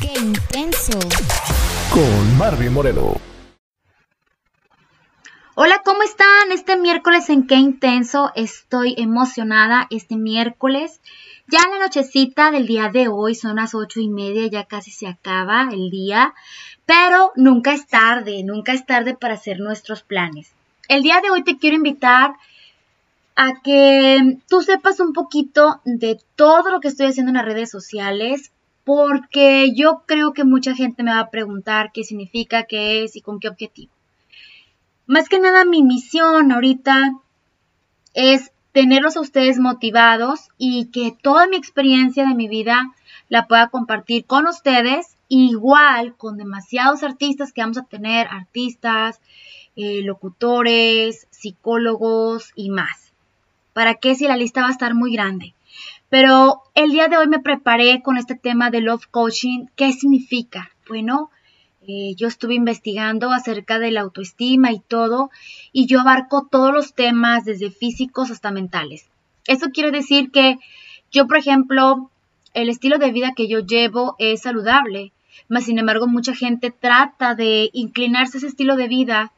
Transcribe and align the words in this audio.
¡Qué 0.00 0.12
intenso! 0.18 0.98
Con 1.90 2.38
Marvin 2.38 2.72
Moreno. 2.72 3.16
Hola, 5.56 5.82
¿cómo 5.84 6.02
están? 6.04 6.52
Este 6.52 6.76
miércoles 6.76 7.28
en 7.30 7.48
Qué 7.48 7.56
Intenso 7.56 8.30
estoy 8.36 8.94
emocionada. 8.96 9.88
Este 9.90 10.16
miércoles, 10.16 11.00
ya 11.48 11.58
en 11.64 11.72
la 11.72 11.86
nochecita 11.86 12.52
del 12.52 12.68
día 12.68 12.90
de 12.90 13.08
hoy, 13.08 13.34
son 13.34 13.56
las 13.56 13.74
ocho 13.74 13.98
y 13.98 14.08
media, 14.08 14.46
ya 14.46 14.64
casi 14.64 14.92
se 14.92 15.08
acaba 15.08 15.68
el 15.72 15.90
día, 15.90 16.32
pero 16.86 17.32
nunca 17.34 17.72
es 17.72 17.88
tarde, 17.88 18.44
nunca 18.44 18.72
es 18.72 18.86
tarde 18.86 19.16
para 19.16 19.34
hacer 19.34 19.58
nuestros 19.58 20.02
planes. 20.02 20.52
El 20.88 21.02
día 21.02 21.20
de 21.20 21.30
hoy 21.30 21.42
te 21.42 21.58
quiero 21.58 21.74
invitar 21.74 22.34
a 23.34 23.60
que 23.62 24.38
tú 24.48 24.62
sepas 24.62 25.00
un 25.00 25.12
poquito 25.12 25.80
de 25.84 26.20
todo 26.36 26.70
lo 26.70 26.80
que 26.80 26.88
estoy 26.88 27.06
haciendo 27.06 27.30
en 27.30 27.36
las 27.36 27.44
redes 27.44 27.70
sociales, 27.70 28.52
porque 28.88 29.74
yo 29.74 30.04
creo 30.06 30.32
que 30.32 30.44
mucha 30.44 30.74
gente 30.74 31.02
me 31.02 31.10
va 31.10 31.20
a 31.20 31.30
preguntar 31.30 31.90
qué 31.92 32.04
significa, 32.04 32.62
qué 32.62 33.04
es 33.04 33.16
y 33.16 33.20
con 33.20 33.38
qué 33.38 33.50
objetivo. 33.50 33.92
Más 35.06 35.28
que 35.28 35.38
nada 35.38 35.66
mi 35.66 35.82
misión 35.82 36.50
ahorita 36.50 37.12
es 38.14 38.50
tenerlos 38.72 39.18
a 39.18 39.20
ustedes 39.20 39.58
motivados 39.58 40.48
y 40.56 40.86
que 40.86 41.14
toda 41.20 41.46
mi 41.48 41.58
experiencia 41.58 42.26
de 42.26 42.34
mi 42.34 42.48
vida 42.48 42.94
la 43.28 43.46
pueda 43.46 43.68
compartir 43.68 44.24
con 44.24 44.46
ustedes, 44.46 45.18
igual 45.28 46.14
con 46.16 46.38
demasiados 46.38 47.02
artistas 47.02 47.52
que 47.52 47.60
vamos 47.60 47.76
a 47.76 47.84
tener, 47.84 48.26
artistas, 48.28 49.20
eh, 49.76 50.00
locutores, 50.02 51.26
psicólogos 51.28 52.52
y 52.54 52.70
más. 52.70 53.12
¿Para 53.74 53.96
qué 53.96 54.14
si 54.14 54.26
la 54.26 54.38
lista 54.38 54.62
va 54.62 54.68
a 54.68 54.70
estar 54.72 54.94
muy 54.94 55.12
grande? 55.12 55.52
Pero 56.10 56.62
el 56.74 56.90
día 56.90 57.08
de 57.08 57.18
hoy 57.18 57.28
me 57.28 57.40
preparé 57.40 58.02
con 58.02 58.16
este 58.16 58.34
tema 58.34 58.70
de 58.70 58.80
love 58.80 59.06
coaching. 59.10 59.66
¿Qué 59.76 59.92
significa? 59.92 60.70
Bueno, 60.88 61.30
eh, 61.86 62.14
yo 62.16 62.28
estuve 62.28 62.54
investigando 62.54 63.30
acerca 63.30 63.78
de 63.78 63.90
la 63.90 64.00
autoestima 64.00 64.72
y 64.72 64.80
todo, 64.80 65.30
y 65.72 65.86
yo 65.86 66.00
abarco 66.00 66.48
todos 66.50 66.72
los 66.72 66.94
temas, 66.94 67.44
desde 67.44 67.70
físicos 67.70 68.30
hasta 68.30 68.50
mentales. 68.50 69.06
Eso 69.46 69.70
quiere 69.70 69.90
decir 69.90 70.30
que 70.30 70.58
yo, 71.10 71.26
por 71.26 71.38
ejemplo, 71.38 72.10
el 72.54 72.68
estilo 72.68 72.98
de 72.98 73.12
vida 73.12 73.32
que 73.36 73.48
yo 73.48 73.60
llevo 73.60 74.16
es 74.18 74.42
saludable, 74.42 75.12
mas 75.48 75.64
sin 75.64 75.78
embargo 75.78 76.06
mucha 76.06 76.34
gente 76.34 76.70
trata 76.70 77.34
de 77.34 77.70
inclinarse 77.72 78.36
a 78.36 78.38
ese 78.38 78.48
estilo 78.48 78.76
de 78.76 78.88
vida 78.88 79.32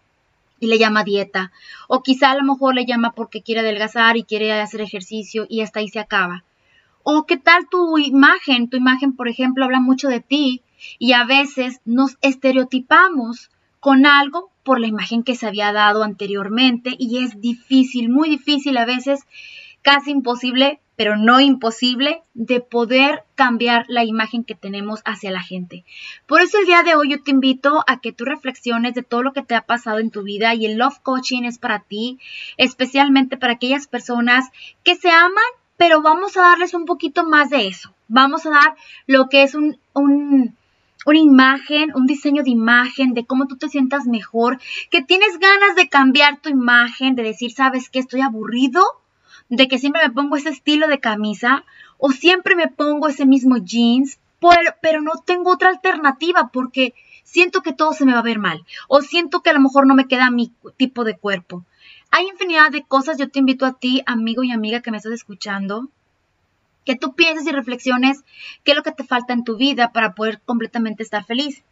y 0.59 0.67
le 0.67 0.79
llama 0.79 1.05
dieta, 1.05 1.53
o 1.89 2.03
quizá 2.03 2.31
a 2.31 2.37
lo 2.37 2.45
mejor 2.45 2.75
le 2.75 2.87
llama 2.87 3.13
porque 3.13 3.43
quiere 3.43 3.61
adelgazar 3.61 4.17
y 4.17 4.25
quiere 4.25 4.53
hacer 4.53 4.81
ejercicio 4.81 5.47
y 5.49 5.63
hasta 5.63 5.81
ahí 5.81 5.89
se 5.89 6.01
acaba. 6.01 6.45
O 7.03 7.27
qué 7.27 7.37
tal 7.37 7.69
tu 7.69 7.99
imagen, 7.99 8.69
tu 8.69 8.77
imagen, 8.77 9.15
por 9.15 9.29
ejemplo, 9.29 9.65
habla 9.65 9.81
mucho 9.81 10.09
de 10.09 10.21
ti, 10.21 10.63
y 10.99 11.13
a 11.13 11.25
veces 11.25 11.81
nos 11.85 12.17
estereotipamos 12.23 13.51
con 13.81 14.07
algo 14.07 14.51
por 14.63 14.79
la 14.79 14.87
imagen 14.87 15.23
que 15.23 15.35
se 15.35 15.47
había 15.47 15.73
dado 15.73 16.03
anteriormente 16.03 16.95
y 16.99 17.25
es 17.25 17.41
difícil, 17.41 18.11
muy 18.11 18.29
difícil 18.29 18.77
a 18.77 18.85
veces, 18.85 19.21
casi 19.83 20.11
imposible, 20.11 20.81
pero 20.97 21.17
no 21.17 21.41
imposible, 21.41 22.23
de 22.35 22.61
poder 22.61 23.25
cambiar 23.35 23.87
la 23.89 24.05
imagen 24.05 24.45
que 24.45 24.55
tenemos 24.55 25.01
hacia 25.07 25.31
la 25.31 25.43
gente. 25.43 25.87
Por 26.27 26.43
eso 26.43 26.59
el 26.59 26.67
día 26.67 26.83
de 26.83 26.95
hoy 26.95 27.11
yo 27.11 27.23
te 27.23 27.31
invito 27.31 27.83
a 27.87 28.01
que 28.01 28.13
tú 28.13 28.27
reflexiones 28.27 28.93
de 28.93 29.03
todo 29.03 29.23
lo 29.23 29.33
que 29.33 29.43
te 29.43 29.55
ha 29.55 29.63
pasado 29.63 29.99
en 29.99 30.11
tu 30.11 30.23
vida 30.23 30.55
y 30.55 30.67
el 30.67 30.77
love 30.77 30.99
coaching 31.03 31.45
es 31.45 31.59
para 31.59 31.81
ti, 31.81 32.19
especialmente 32.59 33.39
para 33.39 33.55
aquellas 33.55 33.87
personas 33.87 34.51
que 34.85 34.95
se 34.95 35.11
aman, 35.11 35.43
pero 35.81 36.03
vamos 36.03 36.37
a 36.37 36.43
darles 36.43 36.75
un 36.75 36.85
poquito 36.85 37.25
más 37.25 37.49
de 37.49 37.67
eso. 37.67 37.95
Vamos 38.07 38.45
a 38.45 38.51
dar 38.51 38.77
lo 39.07 39.31
que 39.31 39.43
es 39.43 39.55
un, 39.55 39.79
un 39.95 40.55
una 41.07 41.19
imagen, 41.19 41.93
un 41.95 42.05
diseño 42.05 42.43
de 42.43 42.51
imagen, 42.51 43.15
de 43.15 43.25
cómo 43.25 43.47
tú 43.47 43.57
te 43.57 43.71
sientas 43.71 44.07
mejor, 44.07 44.61
que 44.91 45.01
tienes 45.01 45.39
ganas 45.39 45.77
de 45.77 45.89
cambiar 45.89 46.39
tu 46.43 46.51
imagen, 46.51 47.15
de 47.15 47.23
decir, 47.23 47.53
¿sabes 47.53 47.89
qué? 47.89 47.99
Estoy 47.99 48.21
aburrido 48.21 48.85
de 49.49 49.69
que 49.69 49.79
siempre 49.79 50.07
me 50.07 50.13
pongo 50.13 50.37
ese 50.37 50.51
estilo 50.51 50.87
de 50.87 51.01
camisa 51.01 51.65
o 51.97 52.11
siempre 52.11 52.57
me 52.57 52.69
pongo 52.69 53.09
ese 53.09 53.25
mismo 53.25 53.57
jeans, 53.57 54.19
pero, 54.39 54.75
pero 54.83 55.01
no 55.01 55.13
tengo 55.25 55.51
otra 55.51 55.71
alternativa 55.71 56.51
porque 56.53 56.93
siento 57.25 57.63
que 57.63 57.73
todo 57.73 57.95
se 57.95 58.05
me 58.05 58.13
va 58.13 58.19
a 58.19 58.31
ver 58.31 58.39
mal 58.39 58.67
o 58.87 59.01
siento 59.01 59.41
que 59.41 59.49
a 59.49 59.55
lo 59.55 59.61
mejor 59.61 59.87
no 59.87 59.95
me 59.95 60.09
queda 60.09 60.31
mi 60.31 60.53
tipo 60.77 61.05
de 61.05 61.17
cuerpo. 61.17 61.65
Hay 62.11 62.27
infinidad 62.27 62.71
de 62.71 62.83
cosas, 62.83 63.19
yo 63.19 63.29
te 63.29 63.39
invito 63.39 63.67
a 63.67 63.75
ti, 63.75 64.03
amigo 64.07 64.43
y 64.43 64.53
amiga 64.53 64.81
que 64.81 64.91
me 64.91 64.97
estás 64.97 65.13
escuchando, 65.13 65.89
que 66.85 66.97
tú 66.97 67.15
pienses 67.15 67.47
y 67.47 67.53
reflexiones 67.53 68.25
qué 68.65 68.73
es 68.73 68.77
lo 68.77 68.83
que 68.83 68.93
te 68.93 69.05
falta 69.05 69.33
en 69.33 69.45
tu 69.45 69.57
vida 69.57 69.93
para 69.93 70.15
poder 70.15 70.41
completamente 70.41 71.03
estar 71.03 71.25
feliz. 71.25 71.63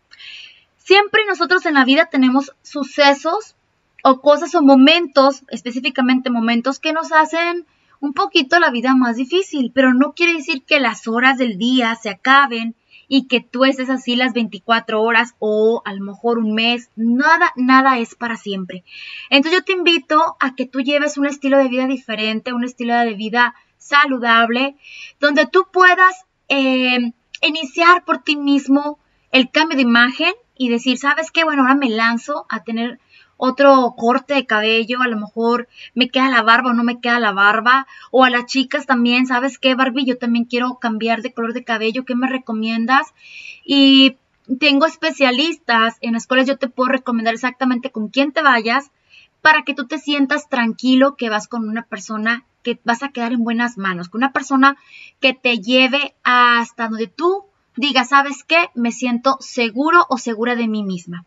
Siempre 0.76 1.22
nosotros 1.26 1.66
en 1.66 1.75
la 1.75 1.84
vida 1.84 2.06
tenemos 2.06 2.53
sucesos 2.62 3.56
o 4.04 4.21
cosas 4.21 4.54
o 4.54 4.62
momentos, 4.62 5.43
específicamente 5.49 6.31
momentos 6.31 6.78
que 6.78 6.93
nos 6.93 7.12
hacen 7.12 7.66
un 8.00 8.12
poquito 8.12 8.60
la 8.60 8.70
vida 8.70 8.94
más 8.94 9.16
difícil, 9.16 9.72
pero 9.75 9.93
no 9.93 10.12
quiere 10.12 10.34
decir 10.34 10.62
que 10.62 10.78
las 10.78 11.09
horas 11.09 11.37
del 11.37 11.59
día 11.59 11.94
se 11.97 12.10
acaben 12.10 12.76
y 13.09 13.27
que 13.27 13.41
tú 13.41 13.65
estés 13.65 13.91
así 13.91 14.15
las 14.15 14.35
24 14.35 15.03
horas 15.03 15.35
o 15.39 15.83
a 15.85 15.95
lo 15.95 16.05
mejor 16.05 16.39
un 16.39 16.55
mes, 16.55 16.91
nada, 16.95 17.53
nada 17.57 17.99
es 17.99 18.15
para 18.15 18.37
siempre. 18.37 18.85
Entonces 19.31 19.61
yo 19.61 19.65
te 19.65 19.73
invito 19.73 20.37
a 20.39 20.55
que 20.55 20.67
tú 20.67 20.81
lleves 20.81 21.17
un 21.17 21.27
estilo 21.27 21.59
de 21.59 21.69
vida 21.69 21.87
diferente, 21.87 22.53
un 22.53 22.65
estilo 22.65 22.95
de 22.97 23.15
vida 23.15 23.55
saludable, 23.79 24.77
donde 25.19 25.47
tú 25.47 25.67
puedas 25.73 26.27
eh, 26.49 27.13
iniciar 27.43 28.05
por 28.05 28.19
ti 28.19 28.37
mismo 28.37 28.99
el 29.31 29.51
cambio 29.51 29.77
de 29.77 29.83
imagen 29.83 30.33
y 30.57 30.69
decir, 30.69 30.99
¿sabes 30.99 31.31
qué? 31.31 31.45
Bueno, 31.45 31.63
ahora 31.63 31.77
me 31.77 31.89
lanzo 31.89 32.47
a 32.49 32.63
tener 32.65 33.01
otro 33.38 33.94
corte 33.97 34.34
de 34.34 34.44
cabello, 34.44 35.00
a 35.00 35.09
lo 35.09 35.16
mejor 35.16 35.69
me 35.94 36.10
queda 36.10 36.28
la 36.28 36.43
barba 36.43 36.71
o 36.71 36.75
no 36.75 36.84
me 36.84 37.00
queda 37.00 37.19
la 37.19 37.32
barba, 37.32 37.87
o 38.10 38.25
a 38.25 38.31
las 38.31 38.44
chicas 38.44 38.84
también, 38.84 39.26
¿sabes 39.26 39.59
qué, 39.59 39.75
Barbie? 39.75 40.04
Yo 40.04 40.19
también 40.19 40.44
quiero 40.44 40.78
cambiar 40.78 41.22
de 41.22 41.32
color 41.32 41.54
de 41.54 41.65
cabello, 41.65 42.04
¿qué 42.04 42.15
me 42.15 42.28
recomiendas? 42.28 43.06
Y 43.65 44.16
tengo 44.59 44.87
especialistas 44.87 45.97
en 46.00 46.15
las 46.15 46.26
cuales 46.26 46.47
yo 46.47 46.59
te 46.59 46.69
puedo 46.69 46.91
recomendar 46.91 47.32
exactamente 47.32 47.91
con 47.91 48.09
quién 48.09 48.32
te 48.32 48.43
vayas 48.43 48.91
para 49.41 49.62
que 49.62 49.75
tú 49.75 49.87
te 49.87 49.99
sientas 49.99 50.49
tranquilo 50.49 51.16
que 51.16 51.31
vas 51.31 51.49
con 51.49 51.69
una 51.69 51.82
persona 51.82 52.44
que 52.65 52.81
vas 52.84 53.03
a 53.03 53.10
quedar 53.10 53.32
en 53.32 53.44
buenas 53.44 53.78
manos, 53.78 54.09
con 54.09 54.19
una 54.19 54.32
persona 54.32 54.76
que 55.20 55.32
te 55.32 55.59
lleve 55.59 56.15
hasta 56.25 56.88
donde 56.88 57.06
tú 57.06 57.44
digas, 57.76 58.09
¿sabes 58.09 58.43
qué? 58.43 58.69
Me 58.75 58.91
siento 58.91 59.37
seguro 59.41 60.06
o 60.09 60.19
segura 60.19 60.56
de 60.56 60.66
mí 60.66 60.82
misma. 60.82 61.25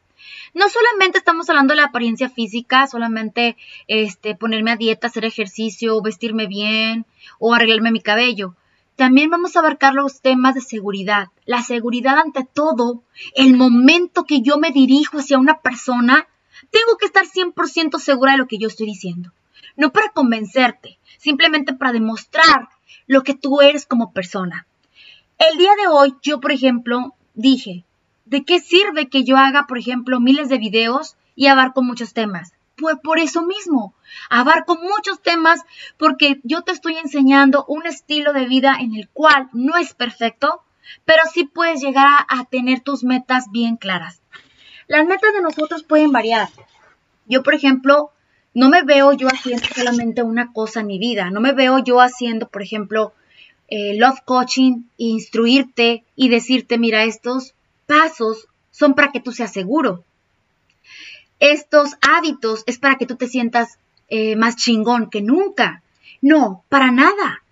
No 0.53 0.69
solamente 0.69 1.17
estamos 1.17 1.49
hablando 1.49 1.73
de 1.73 1.81
la 1.81 1.87
apariencia 1.87 2.29
física, 2.29 2.87
solamente 2.87 3.57
este, 3.87 4.35
ponerme 4.35 4.71
a 4.71 4.75
dieta, 4.75 5.07
hacer 5.07 5.25
ejercicio, 5.25 6.01
vestirme 6.01 6.47
bien 6.47 7.05
o 7.39 7.53
arreglarme 7.53 7.91
mi 7.91 8.01
cabello. 8.01 8.55
También 8.95 9.29
vamos 9.29 9.55
a 9.55 9.59
abarcar 9.59 9.93
los 9.93 10.21
temas 10.21 10.55
de 10.55 10.61
seguridad. 10.61 11.29
La 11.45 11.63
seguridad 11.63 12.19
ante 12.19 12.43
todo, 12.43 13.03
el 13.35 13.55
momento 13.55 14.25
que 14.25 14.41
yo 14.41 14.57
me 14.57 14.71
dirijo 14.71 15.19
hacia 15.19 15.39
una 15.39 15.59
persona, 15.61 16.27
tengo 16.69 16.97
que 16.99 17.05
estar 17.05 17.25
100% 17.25 17.99
segura 17.99 18.33
de 18.33 18.37
lo 18.37 18.47
que 18.47 18.57
yo 18.57 18.67
estoy 18.67 18.87
diciendo. 18.87 19.31
No 19.75 19.91
para 19.91 20.09
convencerte, 20.09 20.99
simplemente 21.17 21.73
para 21.73 21.93
demostrar 21.93 22.67
lo 23.07 23.23
que 23.23 23.33
tú 23.33 23.61
eres 23.61 23.85
como 23.85 24.13
persona. 24.13 24.67
El 25.37 25.57
día 25.57 25.71
de 25.75 25.87
hoy 25.87 26.15
yo, 26.21 26.39
por 26.39 26.51
ejemplo, 26.51 27.15
dije, 27.33 27.85
¿de 28.25 28.43
qué 28.43 28.59
sirve 28.59 29.09
que 29.09 29.23
yo 29.23 29.37
haga, 29.37 29.67
por 29.67 29.77
ejemplo, 29.77 30.19
miles 30.19 30.49
de 30.49 30.57
videos 30.57 31.15
y 31.35 31.47
abarco 31.47 31.81
muchos 31.81 32.13
temas? 32.13 32.53
Pues 32.77 32.97
por 33.03 33.19
eso 33.19 33.45
mismo, 33.45 33.93
abarco 34.29 34.75
muchos 34.75 35.21
temas 35.21 35.61
porque 35.97 36.39
yo 36.43 36.63
te 36.63 36.71
estoy 36.71 36.97
enseñando 36.97 37.65
un 37.67 37.85
estilo 37.85 38.33
de 38.33 38.47
vida 38.47 38.77
en 38.79 38.95
el 38.95 39.07
cual 39.09 39.49
no 39.53 39.77
es 39.77 39.93
perfecto, 39.93 40.63
pero 41.05 41.21
sí 41.31 41.45
puedes 41.45 41.81
llegar 41.81 42.07
a, 42.27 42.45
tener 42.45 42.79
tus 42.79 43.03
metas 43.03 43.51
bien 43.51 43.77
claras. 43.77 44.21
Las 44.87 45.05
metas 45.05 45.33
de 45.33 45.41
nosotros 45.41 45.83
pueden 45.83 46.11
variar. 46.11 46.49
Yo, 47.27 47.43
por 47.43 47.53
ejemplo, 47.53 48.11
no 48.53 48.69
me 48.69 48.83
veo 48.83 49.13
yo 49.13 49.27
haciendo 49.27 49.65
solamente 49.73 50.23
una 50.23 50.51
cosa 50.51 50.81
en 50.81 50.87
mi 50.87 50.99
vida. 50.99 51.29
No 51.29 51.39
me 51.39 51.53
veo 51.53 51.79
yo 51.79 52.01
haciendo, 52.01 52.49
por 52.49 52.61
ejemplo, 52.61 53.13
eh, 53.69 53.95
love 53.97 54.19
coaching, 54.25 54.83
instruirte 54.97 56.03
y 56.15 56.29
decirte, 56.29 56.77
mira, 56.77 57.03
estos 57.03 57.53
pasos 57.91 58.47
son 58.71 58.93
para 58.93 59.11
que 59.11 59.19
tú 59.19 59.33
seas 59.33 59.51
seguro. 59.51 60.05
Estos 61.39 61.97
hábitos 62.01 62.63
es 62.65 62.79
para 62.79 62.95
que 62.95 63.05
tú 63.05 63.17
te 63.17 63.27
sientas 63.27 63.79
eh, 64.07 64.37
más 64.37 64.55
chingón 64.55 65.09
que 65.09 65.21
nunca. 65.21 65.83
No, 66.21 66.63
para 66.69 66.91
nada. 66.91 67.43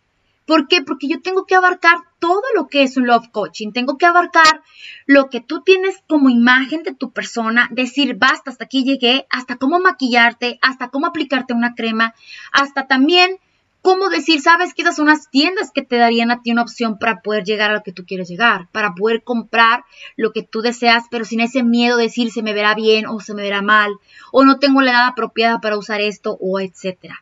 ¿Por 0.45 0.69
qué? 0.69 0.81
Porque 0.81 1.09
yo 1.09 1.21
tengo 1.21 1.45
que 1.45 1.55
abarcar 1.55 1.97
todo 2.19 2.41
lo 2.55 2.67
que 2.67 2.83
es 2.83 2.95
un 2.95 3.05
love 3.05 3.27
coaching. 3.31 3.71
Tengo 3.73 3.97
que 3.97 4.05
abarcar 4.05 4.61
lo 5.05 5.29
que 5.29 5.41
tú 5.41 5.61
tienes 5.61 6.01
como 6.07 6.29
imagen 6.29 6.83
de 6.83 6.95
tu 6.95 7.11
persona, 7.11 7.67
decir, 7.71 8.15
basta, 8.15 8.49
hasta 8.49 8.63
aquí 8.63 8.85
llegué, 8.85 9.27
hasta 9.29 9.57
cómo 9.57 9.79
maquillarte, 9.79 10.57
hasta 10.61 10.87
cómo 10.87 11.07
aplicarte 11.07 11.53
una 11.53 11.75
crema, 11.75 12.13
hasta 12.53 12.87
también 12.87 13.39
cómo 13.81 14.09
decir, 14.09 14.41
sabes 14.41 14.73
que 14.73 14.81
esas 14.81 14.95
son 14.95 15.07
las 15.07 15.29
tiendas 15.29 15.71
que 15.71 15.81
te 15.81 15.97
darían 15.97 16.31
a 16.31 16.41
ti 16.41 16.51
una 16.51 16.63
opción 16.63 16.99
para 16.99 17.21
poder 17.21 17.43
llegar 17.43 17.71
a 17.71 17.73
lo 17.73 17.83
que 17.83 17.93
tú 17.93 18.05
quieres 18.05 18.29
llegar, 18.29 18.67
para 18.71 18.93
poder 18.93 19.23
comprar 19.23 19.83
lo 20.17 20.31
que 20.31 20.43
tú 20.43 20.61
deseas, 20.61 21.05
pero 21.09 21.25
sin 21.25 21.39
ese 21.39 21.63
miedo 21.63 21.97
de 21.97 22.03
decir 22.03 22.31
se 22.31 22.43
me 22.43 22.53
verá 22.53 22.75
bien 22.75 23.05
o 23.05 23.19
se 23.19 23.33
me 23.33 23.41
verá 23.41 23.61
mal, 23.61 23.93
o 24.31 24.43
no 24.43 24.59
tengo 24.59 24.81
la 24.81 24.91
edad 24.91 25.07
apropiada 25.07 25.61
para 25.61 25.77
usar 25.77 26.01
esto, 26.01 26.37
o 26.41 26.59
etcétera. 26.59 27.21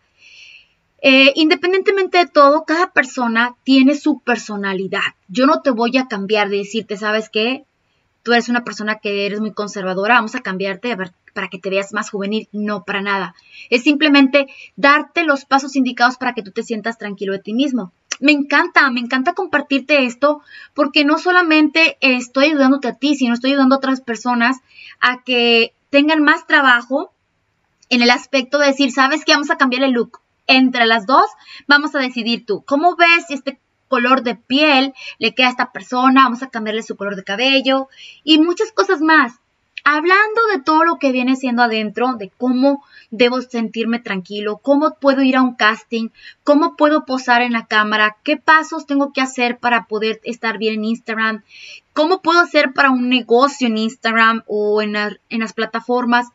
Eh, 1.02 1.32
independientemente 1.36 2.18
de 2.18 2.26
todo, 2.26 2.66
cada 2.66 2.92
persona 2.92 3.56
tiene 3.64 3.96
su 3.96 4.20
personalidad. 4.20 5.14
Yo 5.28 5.46
no 5.46 5.62
te 5.62 5.70
voy 5.70 5.96
a 5.98 6.08
cambiar 6.08 6.50
de 6.50 6.58
decirte, 6.58 6.98
¿sabes 6.98 7.30
qué? 7.30 7.66
Tú 8.24 8.34
eres 8.34 8.50
una 8.50 8.64
persona 8.64 8.96
que 8.96 9.26
eres 9.26 9.40
muy 9.40 9.54
conservadora, 9.54 10.16
vamos 10.16 10.36
a 10.36 10.42
cambiarte 10.42 10.98
para 11.38 11.50
que 11.50 11.60
te 11.60 11.70
veas 11.70 11.94
más 11.94 12.10
juvenil. 12.10 12.50
No, 12.52 12.84
para 12.84 13.04
nada. 13.04 13.36
Es 13.70 13.84
simplemente 13.84 14.48
darte 14.76 15.24
los 15.24 15.46
pasos 15.46 15.76
indicados 15.76 16.18
para 16.18 16.34
que 16.34 16.42
tú 16.42 16.50
te 16.50 16.64
sientas 16.64 16.98
tranquilo 16.98 17.34
de 17.34 17.40
ti 17.40 17.54
mismo. 17.54 17.92
Me 18.20 18.32
encanta, 18.32 18.90
me 18.90 19.02
encanta 19.02 19.36
compartirte 19.36 20.06
esto 20.06 20.42
porque 20.74 21.06
no 21.06 21.20
solamente 21.20 22.00
estoy 22.02 22.46
ayudándote 22.46 22.88
a 22.88 22.96
ti, 22.96 23.14
sino 23.14 23.36
estoy 23.36 23.52
ayudando 23.52 23.76
a 23.76 23.78
otras 23.78 24.02
personas 24.02 24.58
a 25.00 25.22
que 25.22 25.76
tengan 25.92 26.24
más 26.24 26.48
trabajo 26.48 27.12
en 27.90 28.02
el 28.02 28.10
aspecto 28.10 28.58
de 28.58 28.68
decir, 28.68 28.92
¿sabes 28.92 29.24
qué? 29.24 29.34
Vamos 29.34 29.52
a 29.52 29.58
cambiar 29.58 29.84
el 29.84 29.92
look 29.92 30.20
entre 30.48 30.86
las 30.86 31.06
dos 31.06 31.26
vamos 31.68 31.94
a 31.94 32.00
decidir 32.00 32.46
tú, 32.46 32.64
¿cómo 32.66 32.96
ves 32.96 33.28
si 33.28 33.34
este 33.36 33.60
color 33.90 34.24
de 34.24 34.36
piel 34.36 34.94
le 35.20 35.34
queda 35.34 35.48
a 35.48 35.52
esta 35.52 35.72
persona? 35.72 36.24
Vamos 36.24 36.42
a 36.42 36.50
cambiarle 36.50 36.84
su 36.84 36.96
color 36.96 37.16
de 37.16 37.24
cabello 37.24 37.88
y 38.24 38.40
muchas 38.40 38.72
cosas 38.72 39.02
más. 39.02 39.40
Hablando 39.90 40.42
de 40.52 40.62
todo 40.62 40.84
lo 40.84 41.00
que 41.00 41.14
viene 41.14 41.38
siendo 41.38 41.64
adentro, 41.64 42.16
de 42.16 42.30
cómo 42.38 42.84
debo 43.10 43.42
sentirme 43.42 44.00
tranquilo, 44.00 44.58
cómo 44.58 44.96
puedo 45.00 45.22
ir 45.22 45.38
a 45.38 45.42
un 45.42 45.56
casting, 45.56 46.10
cómo 46.44 46.76
puedo 46.76 47.06
posar 47.06 47.42
en 47.42 47.54
la 47.54 47.68
cámara, 47.68 48.18
qué 48.26 48.36
pasos 48.36 48.86
tengo 48.86 49.14
que 49.14 49.22
hacer 49.22 49.60
para 49.60 49.86
poder 49.86 50.20
estar 50.26 50.58
bien 50.58 50.74
en 50.74 50.84
Instagram, 50.84 51.44
cómo 51.94 52.22
puedo 52.22 52.42
hacer 52.42 52.74
para 52.74 52.92
un 52.92 53.08
negocio 53.08 53.68
en 53.68 53.78
Instagram 53.78 54.44
o 54.46 54.82
en, 54.82 54.92
las 54.92 55.54
plataformas, 55.54 56.28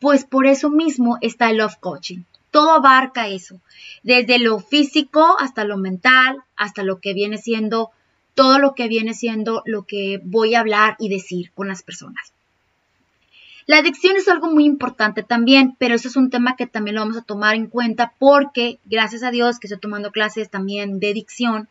pues 0.00 0.24
por 0.24 0.46
eso 0.46 0.70
mismo 0.70 1.18
está 1.20 1.50
el 1.50 1.58
Love 1.58 1.76
Coaching 1.80 2.22
todo 2.50 2.70
abarca 2.70 3.28
eso, 3.28 3.60
desde 4.02 4.38
lo 4.38 4.60
físico 4.60 5.36
hasta 5.40 5.64
lo 5.64 5.76
mental, 5.76 6.42
hasta 6.56 6.84
lo 6.84 7.00
que 7.00 7.12
viene 7.12 7.36
siendo, 7.36 7.90
todo 8.34 8.58
lo 8.60 8.74
que 8.74 8.88
viene 8.88 9.12
siendo 9.12 9.62
lo 9.66 9.82
que 9.82 10.20
voy 10.22 10.54
a 10.54 10.60
hablar 10.60 10.94
y 11.00 11.08
decir 11.08 11.50
con 11.52 11.66
las 11.66 11.82
personas. 11.82 12.33
La 13.66 13.78
adicción 13.78 14.16
es 14.16 14.28
algo 14.28 14.50
muy 14.50 14.64
importante 14.64 15.22
también, 15.22 15.74
pero 15.78 15.94
eso 15.94 16.08
es 16.08 16.16
un 16.16 16.28
tema 16.28 16.54
que 16.56 16.66
también 16.66 16.96
lo 16.96 17.00
vamos 17.00 17.16
a 17.16 17.22
tomar 17.22 17.54
en 17.54 17.66
cuenta 17.66 18.12
porque, 18.18 18.78
gracias 18.84 19.22
a 19.22 19.30
Dios 19.30 19.58
que 19.58 19.68
estoy 19.68 19.80
tomando 19.80 20.10
clases 20.10 20.50
también 20.50 21.00
de 21.00 21.10
adicción, 21.10 21.68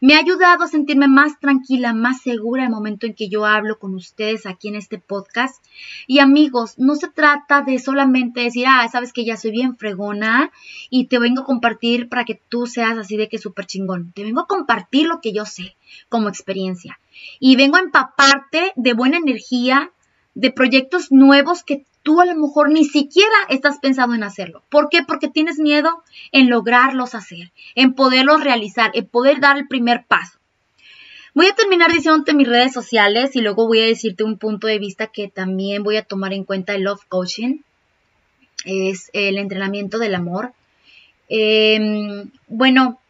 me 0.00 0.14
ha 0.14 0.18
ayudado 0.18 0.64
a 0.64 0.68
sentirme 0.68 1.08
más 1.08 1.40
tranquila, 1.40 1.92
más 1.92 2.22
segura 2.22 2.64
el 2.64 2.70
momento 2.70 3.06
en 3.06 3.14
que 3.14 3.28
yo 3.28 3.46
hablo 3.46 3.78
con 3.78 3.94
ustedes 3.94 4.46
aquí 4.46 4.68
en 4.68 4.76
este 4.76 4.98
podcast. 4.98 5.64
Y 6.06 6.18
amigos, 6.18 6.74
no 6.78 6.94
se 6.94 7.08
trata 7.08 7.62
de 7.62 7.78
solamente 7.78 8.40
decir, 8.42 8.66
ah, 8.68 8.86
sabes 8.90 9.12
que 9.12 9.24
ya 9.24 9.36
soy 9.36 9.50
bien 9.50 9.76
fregona 9.76 10.50
y 10.90 11.06
te 11.06 11.18
vengo 11.18 11.42
a 11.42 11.46
compartir 11.46 12.08
para 12.08 12.24
que 12.24 12.40
tú 12.48 12.66
seas 12.66 12.98
así 12.98 13.16
de 13.16 13.28
que 13.28 13.38
súper 13.38 13.66
chingón. 13.66 14.12
Te 14.12 14.24
vengo 14.24 14.40
a 14.42 14.46
compartir 14.46 15.06
lo 15.06 15.20
que 15.20 15.32
yo 15.32 15.44
sé 15.44 15.76
como 16.08 16.28
experiencia. 16.28 16.98
Y 17.40 17.56
vengo 17.56 17.76
a 17.76 17.80
empaparte 17.80 18.72
de 18.76 18.92
buena 18.94 19.18
energía, 19.18 19.90
de 20.34 20.50
proyectos 20.50 21.12
nuevos 21.12 21.62
que 21.62 21.84
tú 22.02 22.20
a 22.20 22.26
lo 22.26 22.34
mejor 22.34 22.70
ni 22.70 22.84
siquiera 22.84 23.34
estás 23.48 23.78
pensando 23.78 24.14
en 24.14 24.24
hacerlo. 24.24 24.62
¿Por 24.68 24.88
qué? 24.88 25.02
Porque 25.02 25.28
tienes 25.28 25.58
miedo 25.58 26.02
en 26.32 26.50
lograrlos 26.50 27.14
hacer, 27.14 27.52
en 27.74 27.94
poderlos 27.94 28.42
realizar, 28.42 28.90
en 28.94 29.06
poder 29.06 29.40
dar 29.40 29.56
el 29.56 29.68
primer 29.68 30.04
paso. 30.06 30.38
Voy 31.34 31.46
a 31.46 31.54
terminar 31.54 31.90
diciéndote 31.90 32.34
mis 32.34 32.48
redes 32.48 32.72
sociales 32.72 33.34
y 33.36 33.40
luego 33.40 33.66
voy 33.66 33.80
a 33.80 33.86
decirte 33.86 34.22
un 34.22 34.36
punto 34.36 34.66
de 34.66 34.78
vista 34.78 35.06
que 35.06 35.28
también 35.28 35.82
voy 35.82 35.96
a 35.96 36.02
tomar 36.02 36.34
en 36.34 36.44
cuenta 36.44 36.74
el 36.74 36.82
Love 36.82 37.06
Coaching. 37.08 37.60
Es 38.66 39.08
el 39.14 39.38
entrenamiento 39.38 39.98
del 39.98 40.14
amor. 40.14 40.52
Em, 41.28 42.30
bueno, 42.48 43.00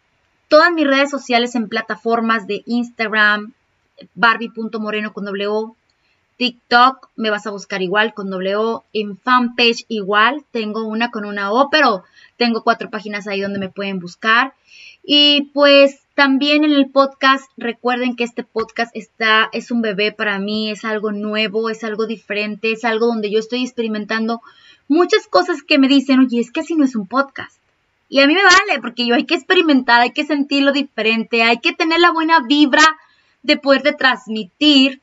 todas 0.47 0.71
mis 0.71 0.87
redes 0.87 1.11
sociales 1.11 1.57
en 1.57 1.69
plataformas 1.69 2.47
de 2.47 2.63
Instagram, 2.67 3.55
barbie.moreno 4.15 5.13
con 5.13 5.25
W, 5.25 5.75
TikTok 6.37 7.11
me 7.17 7.31
vas 7.31 7.47
a 7.47 7.51
buscar 7.51 7.83
igual 7.83 8.15
con 8.15 8.31
W, 8.31 8.81
en 8.93 9.17
fanpage 9.17 9.85
igual, 9.89 10.45
tengo 10.51 10.85
una 10.85 11.11
con 11.11 11.25
una 11.25 11.53
O, 11.53 11.71
pero 11.71 12.05
tengo 12.37 12.63
cuatro 12.63 12.91
páginas 12.91 13.27
ahí 13.27 13.41
donde 13.41 13.59
me 13.59 13.69
pueden 13.69 14.01
buscar. 14.01 14.55
Y 15.05 15.51
pues 15.53 16.01
también 16.15 16.65
en 16.65 16.73
el 16.73 16.91
podcast, 16.91 17.51
recuerden 17.57 18.17
que 18.17 18.25
este 18.25 18.45
podcast 18.45 18.95
está, 18.95 19.49
es 19.53 19.71
un 19.71 19.83
bebé 19.83 20.13
para 20.13 20.39
mí, 20.39 20.71
es 20.71 20.85
algo 20.85 21.13
nuevo, 21.13 21.71
es 21.71 21.85
algo 21.85 22.07
diferente, 22.07 22.73
es 22.73 22.85
algo 22.85 23.07
donde 23.07 23.31
yo 23.31 23.39
estoy 23.39 23.63
experimentando 23.63 24.41
muchas 24.89 25.27
cosas 25.27 25.63
que 25.63 25.79
me 25.79 25.89
dicen, 25.89 26.21
oye, 26.21 26.41
es 26.41 26.51
que 26.51 26.61
así 26.61 26.75
no 26.75 26.85
es 26.85 26.97
un 26.97 27.07
podcast. 27.07 27.57
Y 28.09 28.21
a 28.21 28.27
mí 28.27 28.35
me 28.35 28.43
vale, 28.43 28.81
porque 28.81 29.07
yo 29.07 29.15
hay 29.15 29.25
que 29.25 29.35
experimentar, 29.35 30.01
hay 30.01 30.13
que 30.13 30.27
sentirlo 30.27 30.73
diferente, 30.73 31.43
hay 31.43 31.61
que 31.61 31.73
tener 31.73 31.99
la 31.99 32.13
buena 32.13 32.41
vibra 32.41 32.85
de 33.43 33.57
poderte 33.57 33.93
transmitir 33.93 35.02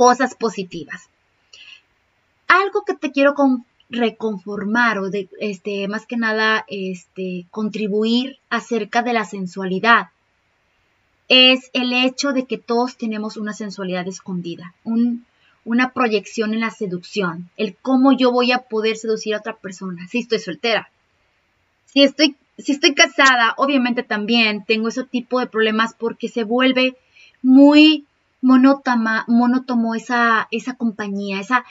cosas 0.00 0.34
positivas. 0.34 1.10
Algo 2.48 2.86
que 2.86 2.94
te 2.94 3.12
quiero 3.12 3.34
reconformar 3.90 4.98
o 4.98 5.10
este, 5.40 5.88
más 5.88 6.06
que 6.06 6.16
nada, 6.16 6.64
este, 6.68 7.44
contribuir 7.50 8.38
acerca 8.48 9.02
de 9.02 9.12
la 9.12 9.26
sensualidad 9.26 10.08
es 11.28 11.68
el 11.74 11.92
hecho 11.92 12.32
de 12.32 12.46
que 12.46 12.56
todos 12.56 12.96
tenemos 12.96 13.36
una 13.36 13.52
sensualidad 13.52 14.08
escondida, 14.08 14.72
una 15.66 15.92
proyección 15.92 16.54
en 16.54 16.60
la 16.60 16.70
seducción, 16.70 17.50
el 17.58 17.76
cómo 17.76 18.12
yo 18.12 18.32
voy 18.32 18.52
a 18.52 18.60
poder 18.60 18.96
seducir 18.96 19.34
a 19.34 19.40
otra 19.40 19.58
persona 19.58 20.08
si 20.08 20.20
estoy 20.20 20.38
soltera. 20.38 20.90
Si 21.84 22.04
estoy, 22.04 22.36
si 22.56 22.72
estoy 22.72 22.94
casada, 22.94 23.52
obviamente 23.58 24.02
también 24.02 24.64
tengo 24.64 24.88
ese 24.88 25.04
tipo 25.04 25.40
de 25.40 25.46
problemas 25.46 25.92
porque 25.92 26.30
se 26.30 26.44
vuelve 26.44 26.96
muy 27.42 28.06
monótoma, 28.40 29.24
monótono 29.28 29.94
esa, 29.94 30.48
esa 30.50 30.74
compañía, 30.74 31.40
esa, 31.40 31.64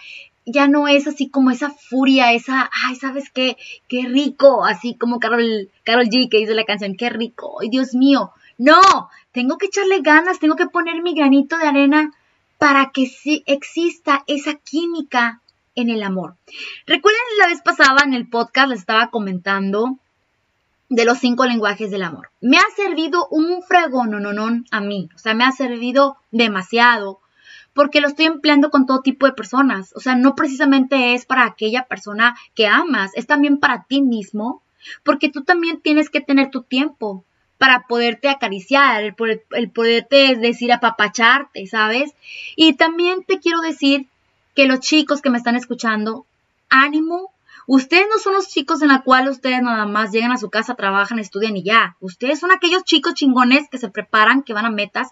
ya 0.46 0.68
no 0.68 0.88
es 0.88 1.08
así 1.08 1.30
como 1.30 1.52
esa 1.52 1.70
furia, 1.70 2.34
esa, 2.34 2.70
ay, 2.86 2.96
¿sabes 2.96 3.30
qué? 3.30 3.58
Qué 3.88 4.04
rico, 4.08 4.66
así 4.66 4.96
como 4.96 5.20
Carol, 5.20 5.70
Carol 5.84 6.08
G 6.08 6.30
que 6.30 6.40
hizo 6.40 6.54
la 6.54 6.66
canción, 6.66 6.96
qué 6.96 7.10
rico, 7.10 7.60
ay, 7.62 7.70
Dios 7.70 7.94
mío. 7.94 8.32
No, 8.58 8.82
tengo 9.32 9.58
que 9.58 9.68
echarle 9.68 10.02
ganas, 10.02 10.40
tengo 10.40 10.56
que 10.56 10.68
poner 10.68 11.02
mi 11.02 11.14
granito 11.14 11.58
de 11.58 11.68
arena 11.68 12.12
para 12.58 12.92
que 12.92 13.06
sí 13.06 13.44
exista 13.46 14.24
esa 14.28 14.56
química 14.56 15.42
en 15.76 15.90
el 15.90 16.04
amor. 16.04 16.36
Recuerden 16.86 17.22
la 17.40 17.48
vez 17.48 17.62
pasada 17.62 18.04
en 18.04 18.14
el 18.14 18.28
podcast 18.28 18.70
les 18.70 18.80
estaba 18.80 19.10
comentando 19.10 19.98
de 20.90 21.06
los 21.06 21.20
cinco 21.20 21.46
lenguajes 21.46 21.92
del 21.92 22.04
amor. 22.04 22.32
Me 22.42 22.58
ha 22.58 22.66
servido 22.76 23.28
un 23.30 23.62
no, 24.10 24.64
a 24.72 24.82
mí. 24.82 25.10
O 25.16 25.20
sea, 25.20 25.34
me 25.34 25.46
ha 25.46 25.52
servido 25.52 26.18
demasiado 26.32 27.20
porque 27.74 28.02
lo 28.02 28.08
estoy 28.08 28.26
empleando 28.26 28.72
con 28.72 28.86
todo 28.86 29.02
tipo 29.02 29.26
de 29.26 29.34
personas. 29.34 29.94
O 29.96 30.00
sea, 30.00 30.16
no 30.16 30.36
precisamente 30.36 31.14
es 31.14 31.26
para 31.26 31.46
aquella 31.46 31.86
persona 31.86 32.36
que 32.56 32.68
amas, 32.68 33.12
es 33.14 33.28
también 33.28 33.58
para 33.58 33.84
ti 33.84 34.02
mismo, 34.02 34.62
porque 35.04 35.30
tú 35.30 35.44
también 35.44 35.80
tienes 35.80 36.10
que 36.10 36.22
tener 36.22 36.50
tu 36.50 36.64
tiempo 36.64 37.24
para 37.58 37.86
poderte 37.88 38.30
acariciar, 38.30 39.04
el, 39.04 39.16
el 39.52 39.70
poderte 39.70 40.36
decir 40.36 40.72
apapacharte, 40.72 41.68
¿sabes? 41.68 42.12
Y 42.56 42.74
también 42.74 43.24
te 43.24 43.40
quiero 43.40 43.60
decir 43.60 44.08
que 44.56 44.66
los 44.66 44.80
chicos 44.80 45.22
que 45.22 45.30
me 45.30 45.38
están 45.38 45.56
escuchando, 45.56 46.26
ánimo, 46.70 47.32
Ustedes 47.72 48.08
no 48.10 48.18
son 48.18 48.34
los 48.34 48.48
chicos 48.48 48.82
en 48.82 48.88
la 48.88 49.04
cual 49.04 49.30
ustedes 49.30 49.62
nada 49.62 49.86
más 49.86 50.12
llegan 50.12 50.32
a 50.32 50.40
su 50.40 50.50
casa, 50.50 50.74
trabajan, 50.74 51.20
estudian 51.20 51.56
y 51.56 51.62
ya. 51.62 51.98
Ustedes 52.00 52.40
son 52.40 52.52
aquellos 52.52 52.84
chicos 52.84 53.14
chingones 53.14 53.70
que 53.70 53.78
se 53.78 53.90
preparan, 53.90 54.42
que 54.42 54.54
van 54.54 54.66
a 54.66 54.72
metas, 54.72 55.10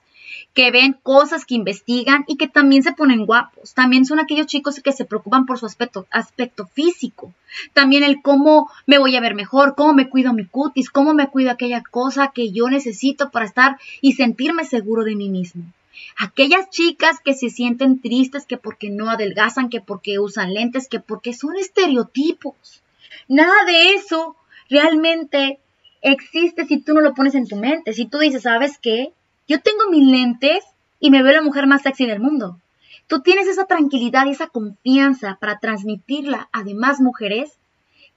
que 0.55 0.71
ven 0.71 0.97
cosas, 1.03 1.45
que 1.45 1.53
investigan 1.53 2.25
y 2.25 2.35
que 2.35 2.47
también 2.47 2.81
se 2.81 2.93
ponen 2.93 3.27
guapos. 3.27 3.75
También 3.75 4.05
son 4.05 4.19
aquellos 4.19 4.47
chicos 4.47 4.81
que 4.81 4.91
se 4.91 5.05
preocupan 5.05 5.45
por 5.45 5.59
su 5.59 5.67
aspecto, 5.67 6.07
aspecto 6.09 6.65
físico. 6.65 7.31
También 7.73 8.01
el 8.01 8.23
cómo 8.23 8.71
me 8.87 8.97
voy 8.97 9.15
a 9.15 9.21
ver 9.21 9.35
mejor, 9.35 9.75
cómo 9.75 9.93
me 9.93 10.09
cuido 10.09 10.33
mi 10.33 10.47
cutis, 10.47 10.89
cómo 10.89 11.13
me 11.13 11.27
cuido 11.27 11.51
aquella 11.51 11.83
cosa 11.83 12.31
que 12.33 12.51
yo 12.51 12.71
necesito 12.71 13.29
para 13.29 13.45
estar 13.45 13.77
y 14.01 14.13
sentirme 14.13 14.65
seguro 14.65 15.03
de 15.03 15.15
mí 15.15 15.29
mismo. 15.29 15.63
Aquellas 16.17 16.69
chicas 16.69 17.19
que 17.23 17.33
se 17.33 17.49
sienten 17.49 18.01
tristes 18.01 18.45
que 18.45 18.57
porque 18.57 18.89
no 18.89 19.09
adelgazan, 19.09 19.69
que 19.69 19.81
porque 19.81 20.19
usan 20.19 20.53
lentes, 20.53 20.87
que 20.87 20.99
porque 20.99 21.33
son 21.33 21.55
estereotipos. 21.57 22.81
Nada 23.27 23.65
de 23.65 23.93
eso 23.93 24.35
realmente 24.69 25.59
existe 26.01 26.65
si 26.65 26.77
tú 26.79 26.93
no 26.93 27.01
lo 27.01 27.13
pones 27.13 27.35
en 27.35 27.47
tu 27.47 27.55
mente. 27.55 27.93
Si 27.93 28.05
tú 28.05 28.19
dices, 28.19 28.43
¿sabes 28.43 28.77
qué? 28.81 29.13
Yo 29.47 29.61
tengo 29.61 29.89
mis 29.89 30.05
lentes 30.05 30.63
y 30.99 31.11
me 31.11 31.23
veo 31.23 31.33
la 31.33 31.41
mujer 31.41 31.67
más 31.67 31.83
sexy 31.83 32.05
del 32.05 32.19
mundo. 32.19 32.59
Tú 33.07 33.21
tienes 33.21 33.47
esa 33.47 33.65
tranquilidad 33.65 34.25
y 34.25 34.31
esa 34.31 34.47
confianza 34.47 35.37
para 35.39 35.59
transmitirla 35.59 36.49
a 36.51 36.63
demás 36.63 36.99
mujeres 36.99 37.57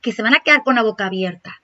que 0.01 0.13
se 0.13 0.23
van 0.23 0.35
a 0.35 0.41
quedar 0.41 0.65
con 0.65 0.75
la 0.75 0.83
boca 0.83 1.07
abierta. 1.07 1.61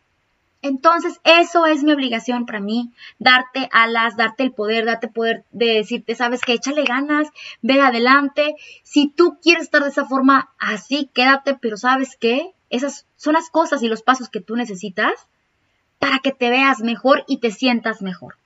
Entonces, 0.62 1.20
eso 1.24 1.66
es 1.66 1.84
mi 1.84 1.92
obligación 1.92 2.46
para 2.46 2.60
mí, 2.60 2.90
darte 3.18 3.68
alas, 3.72 4.16
darte 4.16 4.42
el 4.42 4.52
poder, 4.52 4.84
darte 4.84 5.08
poder 5.08 5.44
de 5.52 5.74
decirte, 5.74 6.14
sabes 6.14 6.40
que 6.40 6.54
échale 6.54 6.84
ganas, 6.84 7.28
ve 7.62 7.80
adelante. 7.80 8.56
Si 8.82 9.08
tú 9.08 9.38
quieres 9.42 9.64
estar 9.64 9.82
de 9.82 9.90
esa 9.90 10.06
forma, 10.06 10.50
así 10.58 11.08
quédate, 11.14 11.56
pero 11.60 11.76
sabes 11.76 12.16
que 12.16 12.52
esas 12.70 13.06
son 13.16 13.34
las 13.34 13.50
cosas 13.50 13.82
y 13.82 13.88
los 13.88 14.02
pasos 14.02 14.28
que 14.28 14.40
tú 14.40 14.56
necesitas 14.56 15.26
para 15.98 16.18
que 16.18 16.32
te 16.32 16.50
veas 16.50 16.80
mejor 16.80 17.24
y 17.28 17.38
te 17.38 17.50
sientas 17.50 18.02
mejor. 18.02 18.36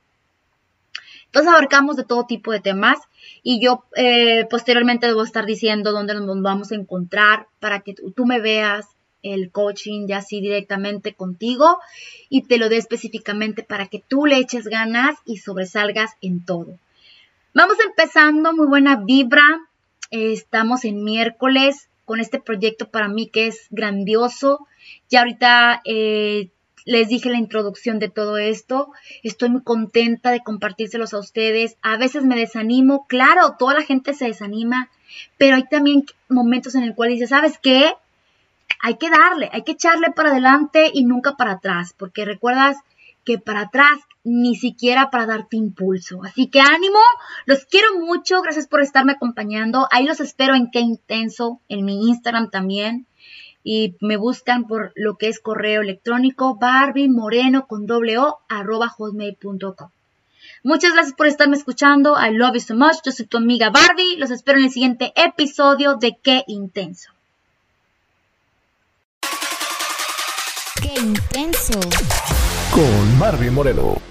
Entonces 1.26 1.52
abarcamos 1.52 1.97
de 1.97 2.05
todo 2.05 2.26
tipo 2.26 2.50
de 2.50 2.61
temas 2.61 2.99
y 3.43 3.62
yo 3.62 3.85
eh, 3.95 4.47
posteriormente 4.50 5.07
debo 5.07 5.23
estar 5.23 5.47
diciendo 5.47 5.93
dónde 5.93 6.14
nos 6.14 6.43
vamos 6.43 6.73
a 6.73 6.75
encontrar 6.75 7.47
para 7.61 7.81
que 7.81 7.95
tú 7.95 8.26
me 8.26 8.40
veas 8.40 8.88
el 9.23 9.50
coaching 9.50 10.07
ya 10.07 10.19
así 10.19 10.41
directamente 10.41 11.15
contigo 11.15 11.79
y 12.29 12.43
te 12.43 12.59
lo 12.59 12.69
dé 12.69 12.77
específicamente 12.77 13.62
para 13.62 13.87
que 13.87 14.03
tú 14.07 14.27
le 14.27 14.37
eches 14.37 14.67
ganas 14.67 15.17
y 15.25 15.39
sobresalgas 15.39 16.12
en 16.21 16.45
todo. 16.45 16.79
Vamos 17.55 17.77
empezando, 17.85 18.53
muy 18.53 18.67
buena 18.67 18.97
vibra. 18.97 19.45
estamos 20.11 20.85
en 20.85 21.05
miércoles 21.05 21.89
con 22.05 22.21
este 22.21 22.41
proyecto 22.41 22.89
para 22.89 23.09
mí 23.09 23.29
que 23.29 23.47
es 23.47 23.67
grandioso. 23.71 24.67
Ya 25.09 25.21
ahorita 25.21 25.83
eh, 25.85 26.50
les 26.85 27.09
dije 27.09 27.31
la 27.31 27.39
introducción 27.39 27.99
de 27.99 28.09
todo 28.09 28.39
esto. 28.39 28.93
Estoy 29.23 29.50
muy 29.50 29.62
contenta 29.62 30.31
de 30.31 30.41
compartírselos 30.41 31.15
a 31.15 31.19
ustedes. 31.19 31.77
A 31.83 31.97
veces 31.97 32.25
me 32.25 32.37
desanimo, 32.37 33.07
claro, 33.09 33.57
toda 33.59 33.75
la 33.75 33.83
gente 33.83 34.15
se 34.15 34.27
desanima, 34.27 34.91
pero 35.39 35.57
hay 35.57 35.65
también 35.65 36.05
momentos 36.29 36.75
en 36.75 36.85
el 36.85 36.95
cual 36.95 37.11
dice, 37.11 37.27
¿sabes 37.27 37.59
qué? 37.62 37.95
Hay 38.81 38.97
que 38.97 39.11
darle, 39.11 39.50
hay 39.53 39.62
que 39.62 39.73
echarle 39.73 40.11
para 40.11 40.31
adelante 40.31 40.91
y 40.93 41.05
nunca 41.05 41.37
para 41.37 41.53
atrás, 41.53 41.95
porque 41.97 42.25
recuerdas 42.25 42.77
que 43.25 43.39
para 43.39 43.62
atrás 43.62 43.99
ni 44.25 44.55
siquiera 44.57 45.11
para 45.11 45.27
darte 45.27 45.57
impulso. 45.57 46.23
Así 46.25 46.49
que 46.49 46.61
ánimo, 46.61 46.99
los 47.47 47.65
quiero 47.67 47.99
mucho, 47.99 48.43
gracias 48.43 48.67
por 48.67 48.81
estarme 48.81 49.12
acompañando. 49.12 49.87
Ahí 49.91 50.07
los 50.07 50.21
espero 50.21 50.55
en 50.55 50.71
Qué 50.71 50.81
Intenso, 50.81 51.61
en 51.69 51.85
mi 51.85 52.09
Instagram 52.09 52.50
también 52.50 53.07
y 53.62 53.97
me 54.00 54.17
buscan 54.17 54.67
por 54.67 54.93
lo 54.95 55.17
que 55.17 55.29
es 55.29 55.41
correo 55.41 55.83
electrónico 55.83 56.57
Barbie 56.57 57.09
Moreno 57.09 57.67
con 57.67 57.87
doble 57.87 58.19
o 58.19 58.39
arroba 58.49 58.89
hotmail.com. 58.89 59.91
Muchas 60.62 60.93
gracias 60.93 61.15
por 61.15 61.27
estarme 61.27 61.57
escuchando. 61.57 62.17
I 62.19 62.35
love 62.35 62.55
you 62.55 62.61
so 62.61 62.75
much. 62.75 62.97
Yo 63.05 63.12
soy 63.12 63.27
tu 63.27 63.39
amiga 63.39 63.71
Barbie. 63.71 64.17
Los 64.17 64.31
espero 64.31 64.59
en 64.59 64.65
el 64.65 64.71
siguiente 64.71 65.12
episodio 65.17 65.97
de 65.97 66.19
Qué 66.23 66.45
Intenso. 66.47 67.11
Intenso. 70.97 71.78
Con 72.73 73.18
Barbie 73.18 73.50
Moreno. 73.50 74.10